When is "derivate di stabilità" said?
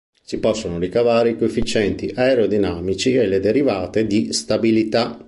3.39-5.19